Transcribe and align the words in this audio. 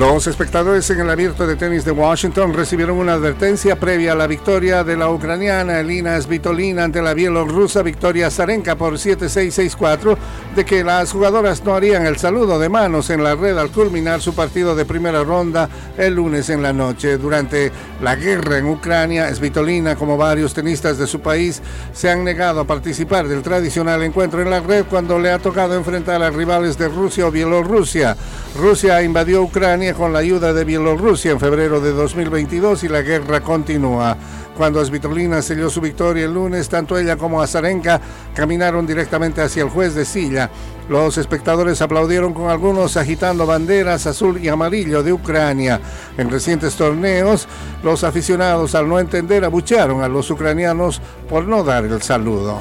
Los 0.00 0.26
espectadores 0.26 0.88
en 0.88 1.00
el 1.00 1.10
abierto 1.10 1.46
de 1.46 1.56
tenis 1.56 1.84
de 1.84 1.90
Washington 1.90 2.54
recibieron 2.54 2.96
una 2.96 3.12
advertencia 3.12 3.78
previa 3.78 4.12
a 4.12 4.14
la 4.14 4.26
victoria 4.26 4.82
de 4.82 4.96
la 4.96 5.10
ucraniana 5.10 5.80
Elina 5.80 6.18
Svitolina 6.18 6.84
ante 6.84 7.02
la 7.02 7.12
bielorrusa 7.12 7.82
Victoria 7.82 8.30
Zarenka 8.30 8.76
por 8.76 8.94
7-6-6-4 8.94 10.16
de 10.56 10.64
que 10.64 10.82
las 10.82 11.12
jugadoras 11.12 11.62
no 11.66 11.74
harían 11.74 12.06
el 12.06 12.16
saludo 12.16 12.58
de 12.58 12.70
manos 12.70 13.10
en 13.10 13.22
la 13.22 13.34
red 13.34 13.58
al 13.58 13.72
culminar 13.72 14.22
su 14.22 14.34
partido 14.34 14.74
de 14.74 14.86
primera 14.86 15.22
ronda 15.22 15.68
el 15.98 16.14
lunes 16.14 16.48
en 16.48 16.62
la 16.62 16.72
noche. 16.72 17.18
Durante 17.18 17.70
la 18.00 18.16
guerra 18.16 18.56
en 18.56 18.70
Ucrania, 18.70 19.28
Svitolina, 19.34 19.96
como 19.96 20.16
varios 20.16 20.54
tenistas 20.54 20.96
de 20.96 21.06
su 21.06 21.20
país, 21.20 21.60
se 21.92 22.08
han 22.08 22.24
negado 22.24 22.60
a 22.60 22.66
participar 22.66 23.28
del 23.28 23.42
tradicional 23.42 24.02
encuentro 24.02 24.40
en 24.40 24.48
la 24.48 24.60
red 24.60 24.86
cuando 24.88 25.18
le 25.18 25.30
ha 25.30 25.38
tocado 25.38 25.74
enfrentar 25.74 26.22
a 26.22 26.30
rivales 26.30 26.78
de 26.78 26.88
Rusia 26.88 27.26
o 27.26 27.30
Bielorrusia. 27.30 28.16
Rusia 28.56 29.02
invadió 29.02 29.42
Ucrania 29.42 29.89
con 29.94 30.12
la 30.12 30.18
ayuda 30.20 30.52
de 30.52 30.64
Bielorrusia 30.64 31.32
en 31.32 31.40
febrero 31.40 31.80
de 31.80 31.92
2022 31.92 32.84
y 32.84 32.88
la 32.88 33.02
guerra 33.02 33.40
continúa. 33.40 34.16
Cuando 34.56 34.84
Svitolina 34.84 35.42
selló 35.42 35.70
su 35.70 35.80
victoria 35.80 36.26
el 36.26 36.34
lunes, 36.34 36.68
tanto 36.68 36.98
ella 36.98 37.16
como 37.16 37.40
Azarenka 37.40 38.00
caminaron 38.34 38.86
directamente 38.86 39.40
hacia 39.40 39.62
el 39.62 39.70
juez 39.70 39.94
de 39.94 40.04
silla. 40.04 40.50
Los 40.88 41.18
espectadores 41.18 41.80
aplaudieron 41.82 42.34
con 42.34 42.50
algunos 42.50 42.96
agitando 42.96 43.46
banderas 43.46 44.06
azul 44.06 44.38
y 44.38 44.48
amarillo 44.48 45.02
de 45.02 45.12
Ucrania. 45.12 45.80
En 46.18 46.30
recientes 46.30 46.74
torneos, 46.74 47.48
los 47.82 48.04
aficionados 48.04 48.74
al 48.74 48.88
no 48.88 48.98
entender 48.98 49.44
abuchearon 49.44 50.02
a 50.02 50.08
los 50.08 50.30
ucranianos 50.30 51.00
por 51.28 51.44
no 51.44 51.64
dar 51.64 51.84
el 51.84 52.02
saludo. 52.02 52.60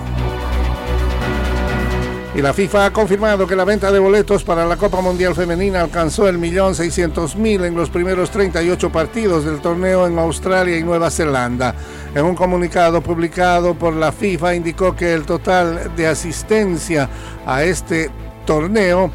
Y 2.35 2.43
la 2.43 2.53
FIFA 2.53 2.85
ha 2.85 2.93
confirmado 2.93 3.47
que 3.47 3.55
la 3.55 3.65
venta 3.65 3.91
de 3.91 3.97
boletos 3.97 4.43
para 4.43 4.63
la 4.65 4.77
Copa 4.77 5.01
Mundial 5.01 5.33
Femenina 5.33 5.81
alcanzó 5.81 6.29
el 6.29 6.37
millón 6.37 6.75
seiscientos 6.75 7.35
mil 7.35 7.65
en 7.65 7.75
los 7.75 7.89
primeros 7.89 8.29
38 8.29 8.91
partidos 8.91 9.45
del 9.45 9.61
torneo 9.61 10.05
en 10.05 10.19
Australia 10.19 10.77
y 10.77 10.83
Nueva 10.83 11.09
Zelanda. 11.09 11.73
En 12.13 12.25
un 12.25 12.35
comunicado 12.35 13.01
publicado 13.01 13.73
por 13.73 13.95
la 13.95 14.11
FIFA 14.11 14.55
indicó 14.55 14.95
que 14.95 15.11
el 15.11 15.25
total 15.25 15.95
de 15.95 16.05
asistencia 16.05 17.09
a 17.47 17.63
este 17.63 18.11
torneo 18.45 19.09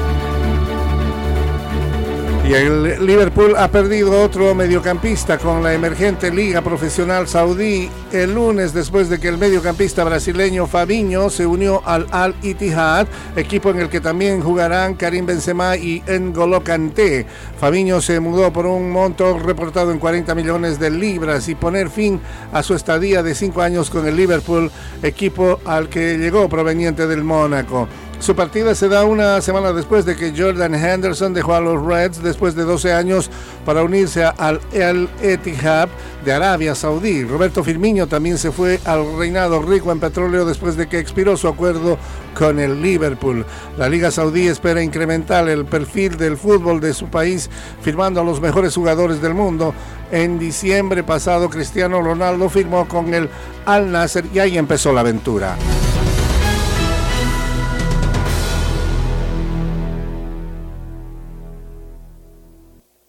El 2.53 3.07
Liverpool 3.07 3.55
ha 3.57 3.69
perdido 3.69 4.21
otro 4.21 4.57
mediocampista 4.57 5.39
con 5.39 5.63
la 5.63 5.73
emergente 5.73 6.33
Liga 6.33 6.63
Profesional 6.63 7.29
Saudí 7.29 7.89
el 8.11 8.35
lunes 8.35 8.75
después 8.75 9.09
de 9.09 9.21
que 9.21 9.29
el 9.29 9.39
mediocampista 9.39 10.03
brasileño 10.03 10.67
Fabinho 10.67 11.31
se 11.31 11.47
unió 11.47 11.81
al 11.87 12.09
Al 12.11 12.35
Ittihad, 12.43 13.07
equipo 13.37 13.71
en 13.71 13.79
el 13.79 13.89
que 13.89 14.01
también 14.01 14.41
jugarán 14.41 14.95
Karim 14.95 15.27
Benzema 15.27 15.77
y 15.77 16.03
N'Golo 16.09 16.65
Kanté. 16.65 17.25
Fabinho 17.61 18.01
se 18.01 18.19
mudó 18.19 18.53
por 18.53 18.67
un 18.67 18.91
monto 18.91 19.39
reportado 19.39 19.93
en 19.93 20.01
40 20.01 20.35
millones 20.35 20.81
de 20.81 20.91
libras 20.91 21.49
y 21.49 21.55
poner 21.55 21.89
fin 21.89 22.21
a 22.53 22.65
su 22.65 22.75
estadía 22.75 23.23
de 23.23 23.37
cinco 23.37 23.63
años 23.63 23.91
con 23.91 24.09
el 24.09 24.17
Liverpool, 24.17 24.73
equipo 25.05 25.61
al 25.65 25.89
que 25.89 26.19
llegó 26.19 26.49
proveniente 26.49 27.07
del 27.07 27.23
Mónaco. 27.23 27.87
Su 28.21 28.37
partida 28.37 28.75
se 28.75 28.91
da 28.91 29.07
una 29.07 29.41
semana 29.41 29.73
después 29.73 30.05
de 30.05 30.15
que 30.15 30.35
Jordan 30.37 30.75
Henderson 30.75 31.33
dejó 31.33 31.55
a 31.55 31.61
los 31.61 31.83
Reds 31.83 32.23
después 32.23 32.55
de 32.55 32.65
12 32.65 32.93
años 32.93 33.31
para 33.65 33.83
unirse 33.83 34.23
al 34.25 34.61
El 34.73 35.09
Etihad 35.23 35.89
de 36.23 36.31
Arabia 36.31 36.75
Saudí. 36.75 37.25
Roberto 37.25 37.65
Firmino 37.65 38.07
también 38.07 38.37
se 38.37 38.53
fue 38.53 38.79
al 38.85 39.17
reinado 39.17 39.63
rico 39.63 39.91
en 39.91 40.01
petróleo 40.01 40.45
después 40.45 40.77
de 40.77 40.87
que 40.87 40.99
expiró 40.99 41.35
su 41.39 41.49
acuerdo 41.49 41.97
con 42.39 42.61
el 42.61 42.83
Liverpool. 42.83 43.47
La 43.79 43.89
Liga 43.89 44.11
Saudí 44.11 44.49
espera 44.49 44.83
incrementar 44.83 45.49
el 45.49 45.65
perfil 45.65 46.19
del 46.19 46.37
fútbol 46.37 46.79
de 46.79 46.93
su 46.93 47.07
país 47.07 47.49
firmando 47.81 48.21
a 48.21 48.25
los 48.25 48.39
mejores 48.39 48.75
jugadores 48.75 49.23
del 49.23 49.33
mundo. 49.33 49.73
En 50.13 50.39
diciembre 50.39 51.03
pasado 51.03 51.49
Cristiano 51.49 52.03
Ronaldo 52.03 52.51
firmó 52.51 52.87
con 52.87 53.15
el 53.15 53.31
Al 53.65 53.91
Nasser 53.91 54.27
y 54.35 54.41
ahí 54.41 54.59
empezó 54.59 54.93
la 54.93 55.01
aventura. 55.01 55.57